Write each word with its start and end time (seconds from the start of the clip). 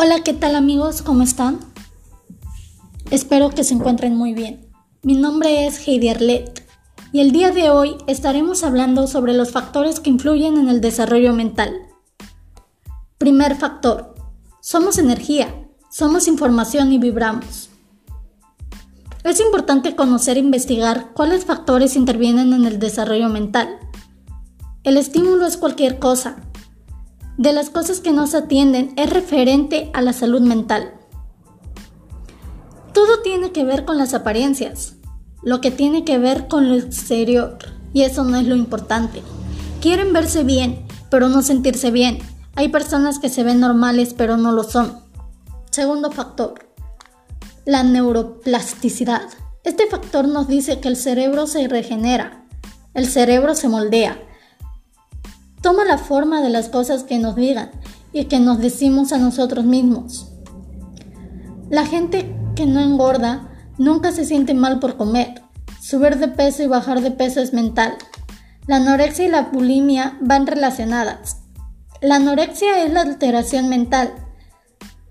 Hola, 0.00 0.22
¿qué 0.22 0.32
tal 0.32 0.54
amigos? 0.54 1.02
¿Cómo 1.02 1.24
están? 1.24 1.58
Espero 3.10 3.50
que 3.50 3.64
se 3.64 3.74
encuentren 3.74 4.14
muy 4.14 4.32
bien. 4.32 4.64
Mi 5.02 5.14
nombre 5.14 5.66
es 5.66 5.88
Heidi 5.88 6.08
Arlet 6.08 6.64
y 7.10 7.18
el 7.18 7.32
día 7.32 7.50
de 7.50 7.70
hoy 7.70 7.96
estaremos 8.06 8.62
hablando 8.62 9.08
sobre 9.08 9.32
los 9.32 9.50
factores 9.50 9.98
que 9.98 10.10
influyen 10.10 10.56
en 10.56 10.68
el 10.68 10.80
desarrollo 10.80 11.34
mental. 11.34 11.74
Primer 13.18 13.56
factor. 13.56 14.14
Somos 14.60 14.98
energía, 14.98 15.52
somos 15.90 16.28
información 16.28 16.92
y 16.92 16.98
vibramos. 16.98 17.68
Es 19.24 19.40
importante 19.40 19.96
conocer 19.96 20.36
e 20.36 20.40
investigar 20.40 21.12
cuáles 21.12 21.44
factores 21.44 21.96
intervienen 21.96 22.52
en 22.52 22.66
el 22.66 22.78
desarrollo 22.78 23.30
mental. 23.30 23.80
El 24.84 24.96
estímulo 24.96 25.44
es 25.44 25.56
cualquier 25.56 25.98
cosa, 25.98 26.36
de 27.38 27.52
las 27.52 27.70
cosas 27.70 28.00
que 28.00 28.12
nos 28.12 28.34
atienden 28.34 28.92
es 28.96 29.10
referente 29.10 29.90
a 29.94 30.02
la 30.02 30.12
salud 30.12 30.40
mental. 30.40 30.92
Todo 32.92 33.22
tiene 33.22 33.52
que 33.52 33.62
ver 33.62 33.84
con 33.84 33.96
las 33.96 34.12
apariencias, 34.12 34.96
lo 35.42 35.60
que 35.60 35.70
tiene 35.70 36.04
que 36.04 36.18
ver 36.18 36.48
con 36.48 36.68
lo 36.68 36.74
exterior, 36.74 37.56
y 37.92 38.02
eso 38.02 38.24
no 38.24 38.36
es 38.36 38.46
lo 38.46 38.56
importante. 38.56 39.22
Quieren 39.80 40.12
verse 40.12 40.42
bien, 40.42 40.84
pero 41.10 41.28
no 41.28 41.42
sentirse 41.42 41.92
bien. 41.92 42.18
Hay 42.56 42.70
personas 42.70 43.20
que 43.20 43.28
se 43.28 43.44
ven 43.44 43.60
normales, 43.60 44.14
pero 44.14 44.36
no 44.36 44.50
lo 44.50 44.64
son. 44.64 44.98
Segundo 45.70 46.10
factor, 46.10 46.54
la 47.64 47.84
neuroplasticidad. 47.84 49.28
Este 49.62 49.86
factor 49.86 50.26
nos 50.26 50.48
dice 50.48 50.80
que 50.80 50.88
el 50.88 50.96
cerebro 50.96 51.46
se 51.46 51.68
regenera, 51.68 52.44
el 52.94 53.06
cerebro 53.06 53.54
se 53.54 53.68
moldea, 53.68 54.18
Toma 55.62 55.84
la 55.84 55.98
forma 55.98 56.40
de 56.40 56.50
las 56.50 56.68
cosas 56.68 57.04
que 57.04 57.18
nos 57.18 57.36
digan 57.36 57.70
y 58.12 58.24
que 58.26 58.38
nos 58.40 58.58
decimos 58.58 59.12
a 59.12 59.18
nosotros 59.18 59.64
mismos. 59.64 60.32
La 61.70 61.84
gente 61.84 62.34
que 62.54 62.66
no 62.66 62.80
engorda 62.80 63.50
nunca 63.76 64.12
se 64.12 64.24
siente 64.24 64.54
mal 64.54 64.78
por 64.78 64.96
comer. 64.96 65.42
Subir 65.80 66.18
de 66.18 66.28
peso 66.28 66.62
y 66.62 66.66
bajar 66.66 67.00
de 67.00 67.10
peso 67.10 67.40
es 67.40 67.52
mental. 67.52 67.96
La 68.66 68.76
anorexia 68.76 69.24
y 69.26 69.28
la 69.28 69.42
bulimia 69.42 70.18
van 70.20 70.46
relacionadas. 70.46 71.38
La 72.00 72.16
anorexia 72.16 72.84
es 72.84 72.92
la 72.92 73.02
alteración 73.02 73.68
mental. 73.68 74.14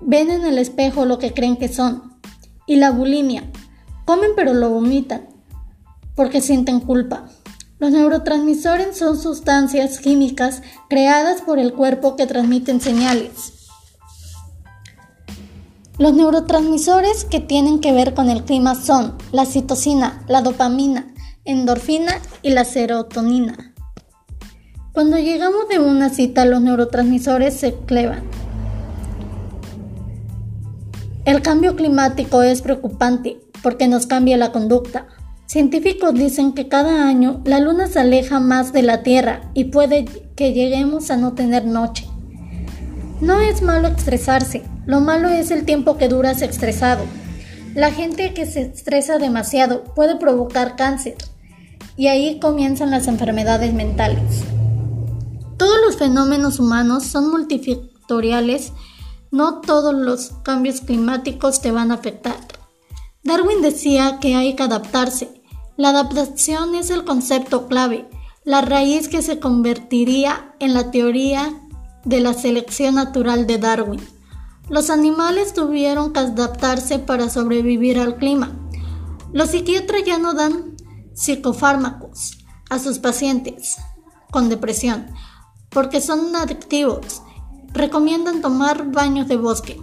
Ven 0.00 0.30
en 0.30 0.44
el 0.44 0.58
espejo 0.58 1.04
lo 1.04 1.18
que 1.18 1.34
creen 1.34 1.56
que 1.56 1.68
son. 1.68 2.18
Y 2.66 2.76
la 2.76 2.90
bulimia, 2.90 3.44
comen 4.06 4.30
pero 4.36 4.54
lo 4.54 4.70
vomitan 4.70 5.28
porque 6.14 6.40
sienten 6.40 6.80
culpa. 6.80 7.28
Los 7.80 7.92
neurotransmisores 7.92 8.98
son 8.98 9.18
sustancias 9.18 9.98
químicas 9.98 10.62
creadas 10.90 11.40
por 11.40 11.58
el 11.58 11.72
cuerpo 11.72 12.14
que 12.14 12.26
transmiten 12.26 12.78
señales. 12.78 13.54
Los 15.96 16.12
neurotransmisores 16.12 17.24
que 17.24 17.40
tienen 17.40 17.80
que 17.80 17.92
ver 17.92 18.12
con 18.12 18.28
el 18.28 18.44
clima 18.44 18.74
son 18.74 19.16
la 19.32 19.46
citocina, 19.46 20.22
la 20.28 20.42
dopamina, 20.42 21.14
endorfina 21.46 22.12
y 22.42 22.50
la 22.50 22.66
serotonina. 22.66 23.74
Cuando 24.92 25.16
llegamos 25.16 25.66
de 25.70 25.78
una 25.78 26.10
cita, 26.10 26.44
los 26.44 26.60
neurotransmisores 26.60 27.54
se 27.54 27.74
clevan. 27.86 28.24
El 31.24 31.40
cambio 31.40 31.76
climático 31.76 32.42
es 32.42 32.60
preocupante 32.60 33.40
porque 33.62 33.88
nos 33.88 34.06
cambia 34.06 34.36
la 34.36 34.52
conducta. 34.52 35.06
Científicos 35.50 36.14
dicen 36.14 36.52
que 36.52 36.68
cada 36.68 37.08
año 37.08 37.40
la 37.44 37.58
luna 37.58 37.88
se 37.88 37.98
aleja 37.98 38.38
más 38.38 38.72
de 38.72 38.84
la 38.84 39.02
Tierra 39.02 39.50
y 39.52 39.64
puede 39.64 40.04
que 40.36 40.52
lleguemos 40.52 41.10
a 41.10 41.16
no 41.16 41.32
tener 41.32 41.64
noche. 41.64 42.06
No 43.20 43.40
es 43.40 43.60
malo 43.60 43.88
estresarse, 43.88 44.62
lo 44.86 45.00
malo 45.00 45.28
es 45.28 45.50
el 45.50 45.64
tiempo 45.64 45.96
que 45.96 46.06
duras 46.06 46.40
estresado. 46.42 47.02
La 47.74 47.90
gente 47.90 48.32
que 48.32 48.46
se 48.46 48.60
estresa 48.60 49.18
demasiado 49.18 49.82
puede 49.96 50.14
provocar 50.14 50.76
cáncer 50.76 51.16
y 51.96 52.06
ahí 52.06 52.38
comienzan 52.38 52.92
las 52.92 53.08
enfermedades 53.08 53.74
mentales. 53.74 54.44
Todos 55.56 55.78
los 55.84 55.96
fenómenos 55.96 56.60
humanos 56.60 57.02
son 57.06 57.28
multifactoriales, 57.28 58.72
no 59.32 59.62
todos 59.62 59.96
los 59.96 60.30
cambios 60.44 60.80
climáticos 60.80 61.60
te 61.60 61.72
van 61.72 61.90
a 61.90 61.94
afectar. 61.94 62.36
Darwin 63.24 63.62
decía 63.62 64.18
que 64.20 64.36
hay 64.36 64.54
que 64.54 64.62
adaptarse, 64.62 65.39
la 65.80 65.88
adaptación 65.88 66.74
es 66.74 66.90
el 66.90 67.06
concepto 67.06 67.66
clave, 67.66 68.06
la 68.44 68.60
raíz 68.60 69.08
que 69.08 69.22
se 69.22 69.40
convertiría 69.40 70.54
en 70.60 70.74
la 70.74 70.90
teoría 70.90 71.58
de 72.04 72.20
la 72.20 72.34
selección 72.34 72.96
natural 72.96 73.46
de 73.46 73.56
Darwin. 73.56 74.06
Los 74.68 74.90
animales 74.90 75.54
tuvieron 75.54 76.12
que 76.12 76.20
adaptarse 76.20 76.98
para 76.98 77.30
sobrevivir 77.30 77.98
al 77.98 78.16
clima. 78.16 78.52
Los 79.32 79.52
psiquiatras 79.52 80.02
ya 80.04 80.18
no 80.18 80.34
dan 80.34 80.76
psicofármacos 81.14 82.44
a 82.68 82.78
sus 82.78 82.98
pacientes 82.98 83.78
con 84.30 84.50
depresión 84.50 85.06
porque 85.70 86.02
son 86.02 86.36
adictivos. 86.36 87.22
Recomiendan 87.72 88.42
tomar 88.42 88.92
baños 88.92 89.28
de 89.28 89.38
bosque. 89.38 89.80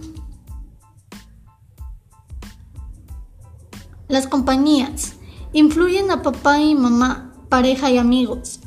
Las 4.06 4.28
compañías 4.28 5.17
Influyen 5.54 6.10
a 6.10 6.22
papá 6.22 6.60
y 6.60 6.74
mamá, 6.74 7.32
pareja 7.48 7.90
y 7.90 7.96
amigos. 7.96 8.60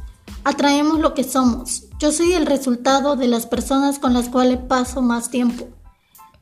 Atraemos 0.44 1.00
lo 1.00 1.14
que 1.14 1.24
somos. 1.24 1.84
Yo 2.00 2.12
soy 2.12 2.34
el 2.34 2.48
resultado 2.48 3.16
de 3.16 3.28
las 3.28 3.46
personas 3.46 4.00
con 4.00 4.14
las 4.16 4.30
cuales 4.30 4.58
paso 4.58 5.04
más 5.04 5.30
tiempo. 5.30 5.70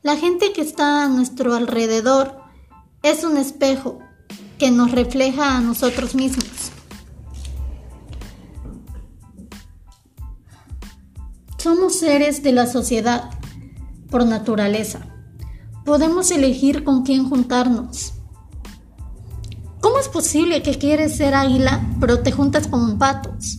La 0.02 0.16
gente 0.16 0.54
que 0.54 0.62
está 0.62 1.04
a 1.04 1.08
nuestro 1.08 1.54
alrededor 1.54 2.40
es 3.02 3.22
un 3.22 3.36
espejo 3.36 3.98
que 4.58 4.70
nos 4.70 4.92
refleja 4.92 5.58
a 5.58 5.60
nosotros 5.60 6.14
mismos. 6.14 6.72
Somos 11.58 11.98
seres 11.98 12.42
de 12.42 12.52
la 12.52 12.66
sociedad 12.66 13.30
por 14.10 14.24
naturaleza. 14.24 15.06
Podemos 15.84 16.30
elegir 16.30 16.82
con 16.82 17.02
quién 17.02 17.28
juntarnos 17.28 18.14
¿Cómo 19.80 19.98
es 19.98 20.08
posible 20.08 20.62
que 20.62 20.76
quieres 20.76 21.16
ser 21.16 21.34
águila 21.34 21.80
pero 22.00 22.20
te 22.20 22.32
juntas 22.32 22.68
con 22.68 22.98
patos? 22.98 23.58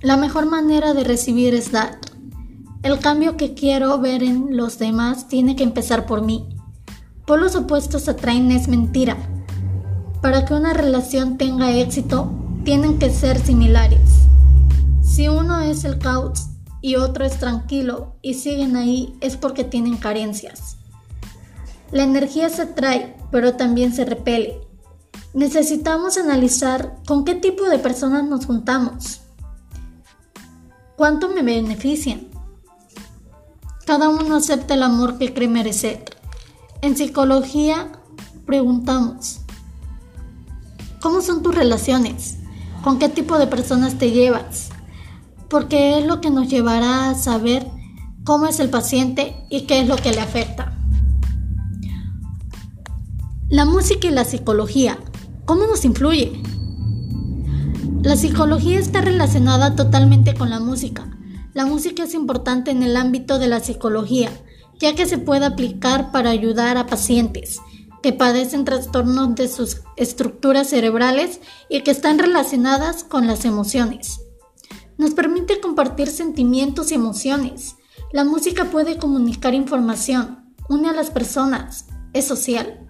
La 0.00 0.16
mejor 0.16 0.46
manera 0.46 0.94
de 0.94 1.04
recibir 1.04 1.54
es 1.54 1.70
dar. 1.70 1.98
El 2.82 2.98
cambio 2.98 3.36
que 3.36 3.52
quiero 3.52 3.98
ver 3.98 4.22
en 4.22 4.56
los 4.56 4.78
demás 4.78 5.28
tiene 5.28 5.54
que 5.54 5.64
empezar 5.64 6.06
por 6.06 6.22
mí. 6.22 6.48
Por 7.26 7.40
los 7.40 7.56
opuestos 7.56 8.08
atraen 8.08 8.50
es 8.52 8.68
mentira. 8.68 9.18
Para 10.22 10.46
que 10.46 10.54
una 10.54 10.72
relación 10.72 11.36
tenga 11.36 11.70
éxito, 11.70 12.32
tienen 12.64 12.98
que 12.98 13.10
ser 13.10 13.38
similares. 13.38 14.22
Si 15.02 15.28
uno 15.28 15.60
es 15.60 15.84
el 15.84 15.98
caos 15.98 16.46
y 16.80 16.96
otro 16.96 17.26
es 17.26 17.38
tranquilo 17.38 18.16
y 18.22 18.34
siguen 18.34 18.76
ahí, 18.76 19.14
es 19.20 19.36
porque 19.36 19.64
tienen 19.64 19.98
carencias. 19.98 20.77
La 21.90 22.02
energía 22.02 22.50
se 22.50 22.62
atrae, 22.62 23.16
pero 23.30 23.54
también 23.54 23.94
se 23.94 24.04
repele. 24.04 24.60
Necesitamos 25.32 26.18
analizar 26.18 26.96
con 27.06 27.24
qué 27.24 27.34
tipo 27.34 27.64
de 27.64 27.78
personas 27.78 28.24
nos 28.24 28.44
juntamos. 28.44 29.20
¿Cuánto 30.96 31.28
me 31.28 31.42
benefician? 31.42 32.28
Cada 33.86 34.10
uno 34.10 34.36
acepta 34.36 34.74
el 34.74 34.82
amor 34.82 35.16
que 35.16 35.32
cree 35.32 35.48
merecer. 35.48 36.04
En 36.82 36.96
psicología 36.96 37.92
preguntamos, 38.44 39.40
¿cómo 41.00 41.22
son 41.22 41.42
tus 41.42 41.54
relaciones? 41.54 42.38
¿Con 42.82 42.98
qué 42.98 43.08
tipo 43.08 43.38
de 43.38 43.46
personas 43.46 43.96
te 43.96 44.10
llevas? 44.10 44.68
Porque 45.48 45.98
es 45.98 46.06
lo 46.06 46.20
que 46.20 46.30
nos 46.30 46.48
llevará 46.48 47.10
a 47.10 47.14
saber 47.14 47.66
cómo 48.24 48.46
es 48.46 48.60
el 48.60 48.68
paciente 48.70 49.46
y 49.48 49.62
qué 49.62 49.80
es 49.80 49.88
lo 49.88 49.96
que 49.96 50.12
le 50.12 50.20
afecta. 50.20 50.77
La 53.50 53.64
música 53.64 54.06
y 54.06 54.10
la 54.10 54.26
psicología, 54.26 54.98
¿cómo 55.46 55.66
nos 55.66 55.86
influye? 55.86 56.42
La 58.02 58.14
psicología 58.14 58.78
está 58.78 59.00
relacionada 59.00 59.74
totalmente 59.74 60.34
con 60.34 60.50
la 60.50 60.60
música. 60.60 61.08
La 61.54 61.64
música 61.64 62.02
es 62.02 62.12
importante 62.12 62.72
en 62.72 62.82
el 62.82 62.94
ámbito 62.94 63.38
de 63.38 63.46
la 63.46 63.60
psicología, 63.60 64.30
ya 64.78 64.94
que 64.94 65.06
se 65.06 65.16
puede 65.16 65.46
aplicar 65.46 66.12
para 66.12 66.28
ayudar 66.28 66.76
a 66.76 66.84
pacientes 66.84 67.58
que 68.02 68.12
padecen 68.12 68.66
trastornos 68.66 69.34
de 69.34 69.48
sus 69.48 69.78
estructuras 69.96 70.68
cerebrales 70.68 71.40
y 71.70 71.80
que 71.80 71.90
están 71.90 72.18
relacionadas 72.18 73.02
con 73.02 73.26
las 73.26 73.46
emociones. 73.46 74.20
Nos 74.98 75.14
permite 75.14 75.58
compartir 75.58 76.08
sentimientos 76.08 76.92
y 76.92 76.96
emociones. 76.96 77.76
La 78.12 78.24
música 78.24 78.66
puede 78.66 78.98
comunicar 78.98 79.54
información, 79.54 80.54
une 80.68 80.90
a 80.90 80.92
las 80.92 81.10
personas, 81.10 81.86
es 82.12 82.26
social. 82.26 82.87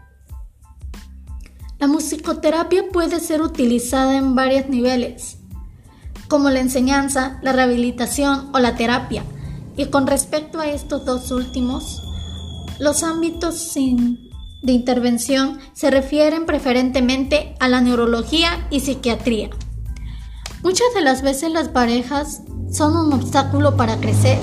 La 1.79 1.87
musicoterapia 1.87 2.89
puede 2.93 3.21
ser 3.21 3.41
utilizada 3.41 4.17
en 4.17 4.35
varios 4.35 4.69
niveles, 4.69 5.39
como 6.27 6.51
la 6.51 6.59
enseñanza, 6.59 7.39
la 7.41 7.53
rehabilitación 7.53 8.51
o 8.53 8.59
la 8.59 8.75
terapia. 8.75 9.23
Y 9.77 9.87
con 9.87 10.09
respecto 10.09 10.59
a 10.59 10.67
estos 10.67 11.05
dos 11.05 11.31
últimos, 11.31 12.03
los 12.81 13.05
ámbitos 13.05 13.75
de 13.75 14.73
intervención 14.73 15.61
se 15.73 15.93
refieren 15.93 16.47
preferentemente 16.47 17.55
a 17.61 17.69
la 17.69 17.81
neurología 17.81 18.67
y 18.71 18.81
psiquiatría. 18.81 19.51
Muchas 20.65 20.89
de 20.97 21.03
las 21.03 21.23
veces 21.23 21.53
las 21.53 21.69
parejas 21.69 22.43
son 22.73 22.97
un 22.97 23.13
obstáculo 23.13 23.77
para 23.77 23.99
crecer. 23.99 24.41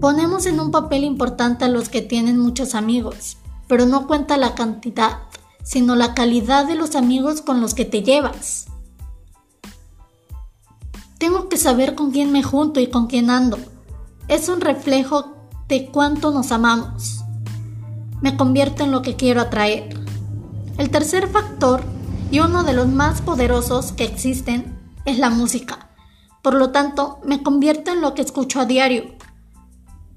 Ponemos 0.00 0.46
en 0.46 0.60
un 0.60 0.70
papel 0.70 1.02
importante 1.02 1.64
a 1.64 1.68
los 1.68 1.88
que 1.88 2.00
tienen 2.00 2.38
muchos 2.38 2.76
amigos, 2.76 3.38
pero 3.68 3.86
no 3.86 4.06
cuenta 4.06 4.36
la 4.36 4.54
cantidad, 4.54 5.18
sino 5.62 5.96
la 5.96 6.14
calidad 6.14 6.66
de 6.66 6.74
los 6.76 6.94
amigos 6.94 7.42
con 7.42 7.60
los 7.60 7.74
que 7.74 7.84
te 7.84 8.02
llevas. 8.02 8.66
Tengo 11.18 11.48
que 11.48 11.56
saber 11.56 11.94
con 11.94 12.10
quién 12.10 12.30
me 12.30 12.42
junto 12.42 12.78
y 12.78 12.88
con 12.88 13.06
quién 13.06 13.30
ando. 13.30 13.58
Es 14.28 14.48
un 14.48 14.60
reflejo 14.60 15.34
de 15.68 15.86
cuánto 15.86 16.30
nos 16.30 16.52
amamos. 16.52 17.24
Me 18.20 18.36
convierto 18.36 18.84
en 18.84 18.92
lo 18.92 19.02
que 19.02 19.16
quiero 19.16 19.40
atraer. 19.40 19.88
El 20.78 20.90
tercer 20.90 21.28
factor, 21.28 21.82
y 22.30 22.40
uno 22.40 22.64
de 22.64 22.74
los 22.74 22.88
más 22.88 23.22
poderosos 23.22 23.92
que 23.92 24.04
existen, 24.04 24.78
es 25.04 25.18
la 25.18 25.30
música. 25.30 25.90
Por 26.42 26.54
lo 26.54 26.70
tanto, 26.70 27.18
me 27.24 27.42
convierto 27.42 27.90
en 27.90 28.00
lo 28.00 28.14
que 28.14 28.22
escucho 28.22 28.60
a 28.60 28.66
diario. 28.66 29.15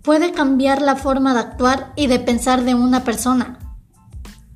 Puede 0.09 0.31
cambiar 0.31 0.81
la 0.81 0.95
forma 0.95 1.35
de 1.35 1.41
actuar 1.41 1.93
y 1.95 2.07
de 2.07 2.17
pensar 2.17 2.63
de 2.63 2.73
una 2.73 3.03
persona. 3.03 3.59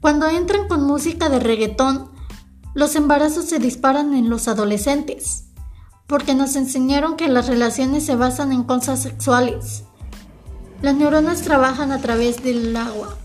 Cuando 0.01 0.27
entran 0.27 0.67
con 0.67 0.81
música 0.81 1.29
de 1.29 1.39
reggaetón, 1.39 2.09
los 2.73 2.95
embarazos 2.95 3.45
se 3.45 3.59
disparan 3.59 4.15
en 4.15 4.31
los 4.31 4.47
adolescentes 4.47 5.49
porque 6.07 6.33
nos 6.33 6.55
enseñaron 6.55 7.17
que 7.17 7.27
las 7.27 7.45
relaciones 7.45 8.03
se 8.03 8.15
basan 8.15 8.51
en 8.51 8.63
cosas 8.63 9.03
sexuales. 9.03 9.83
Las 10.81 10.95
neuronas 10.95 11.43
trabajan 11.43 11.91
a 11.91 12.01
través 12.01 12.43
del 12.43 12.75
agua. 12.75 13.15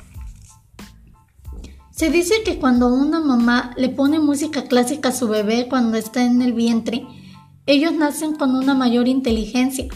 Se 1.92 2.10
dice 2.10 2.42
que 2.44 2.58
cuando 2.58 2.88
una 2.88 3.20
mamá 3.20 3.72
le 3.78 3.88
pone 3.88 4.20
música 4.20 4.64
clásica 4.64 5.08
a 5.08 5.12
su 5.12 5.28
bebé 5.28 5.66
cuando 5.70 5.96
está 5.96 6.22
en 6.22 6.42
el 6.42 6.52
vientre, 6.52 7.06
ellos 7.64 7.94
nacen 7.94 8.36
con 8.36 8.54
una 8.54 8.75
mayor 8.75 9.08
inteligencia. 9.08 9.86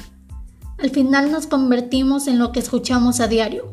Al 0.83 0.91
final 0.91 1.31
nos 1.31 1.47
convertimos 1.47 2.27
en 2.27 2.41
lo 2.41 2.51
que 2.51 2.59
escuchamos 2.59 3.21
a 3.21 3.29
diario. 3.29 3.71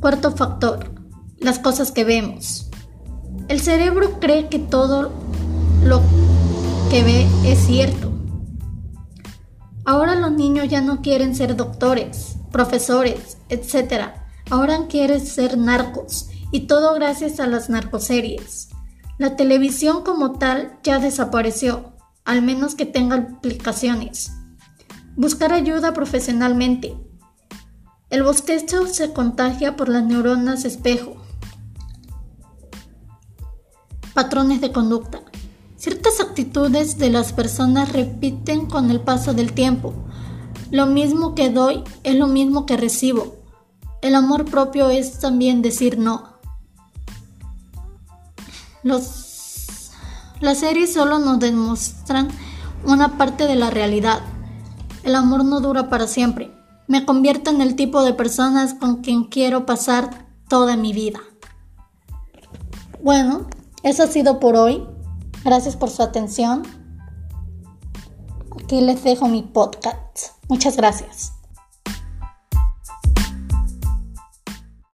Cuarto 0.00 0.32
factor, 0.32 0.90
las 1.38 1.58
cosas 1.58 1.92
que 1.92 2.02
vemos. 2.02 2.70
El 3.48 3.60
cerebro 3.60 4.18
cree 4.18 4.48
que 4.48 4.58
todo 4.58 5.12
lo 5.84 6.00
que 6.88 7.04
ve 7.04 7.26
es 7.44 7.58
cierto. 7.58 8.10
Ahora 9.84 10.14
los 10.14 10.32
niños 10.32 10.66
ya 10.68 10.80
no 10.80 11.02
quieren 11.02 11.36
ser 11.36 11.56
doctores, 11.56 12.36
profesores, 12.50 13.36
etc. 13.50 14.12
Ahora 14.48 14.86
quieren 14.88 15.20
ser 15.20 15.58
narcos 15.58 16.30
y 16.52 16.60
todo 16.60 16.94
gracias 16.94 17.38
a 17.38 17.46
las 17.46 17.68
narcoseries. 17.68 18.70
La 19.18 19.36
televisión 19.36 20.04
como 20.04 20.38
tal 20.38 20.78
ya 20.82 21.00
desapareció, 21.00 21.92
al 22.24 22.40
menos 22.40 22.76
que 22.76 22.86
tenga 22.86 23.16
aplicaciones. 23.16 24.32
Buscar 25.16 25.54
ayuda 25.54 25.94
profesionalmente. 25.94 26.94
El 28.10 28.22
bostezo 28.22 28.86
se 28.86 29.14
contagia 29.14 29.74
por 29.74 29.88
las 29.88 30.04
neuronas 30.04 30.66
espejo. 30.66 31.16
Patrones 34.12 34.60
de 34.60 34.72
conducta. 34.72 35.22
Ciertas 35.78 36.20
actitudes 36.20 36.98
de 36.98 37.08
las 37.08 37.32
personas 37.32 37.92
repiten 37.92 38.66
con 38.66 38.90
el 38.90 39.00
paso 39.00 39.32
del 39.32 39.54
tiempo. 39.54 39.94
Lo 40.70 40.84
mismo 40.84 41.34
que 41.34 41.48
doy 41.48 41.82
es 42.02 42.14
lo 42.14 42.26
mismo 42.26 42.66
que 42.66 42.76
recibo. 42.76 43.36
El 44.02 44.14
amor 44.16 44.44
propio 44.44 44.90
es 44.90 45.18
también 45.18 45.62
decir 45.62 45.98
no. 45.98 46.36
Las 48.82 50.58
series 50.58 50.92
solo 50.92 51.18
nos 51.18 51.38
demuestran 51.38 52.28
una 52.84 53.16
parte 53.16 53.46
de 53.46 53.56
la 53.56 53.70
realidad. 53.70 54.20
El 55.06 55.14
amor 55.14 55.44
no 55.44 55.60
dura 55.60 55.88
para 55.88 56.08
siempre. 56.08 56.50
Me 56.88 57.06
convierto 57.06 57.50
en 57.50 57.60
el 57.60 57.76
tipo 57.76 58.02
de 58.02 58.12
personas 58.12 58.74
con 58.74 59.02
quien 59.02 59.22
quiero 59.22 59.64
pasar 59.64 60.26
toda 60.48 60.76
mi 60.76 60.92
vida. 60.92 61.20
Bueno, 63.04 63.46
eso 63.84 64.02
ha 64.02 64.08
sido 64.08 64.40
por 64.40 64.56
hoy. 64.56 64.84
Gracias 65.44 65.76
por 65.76 65.90
su 65.90 66.02
atención. 66.02 66.64
Aquí 68.60 68.80
les 68.80 69.04
dejo 69.04 69.28
mi 69.28 69.42
podcast. 69.42 70.32
Muchas 70.48 70.76
gracias. 70.76 71.35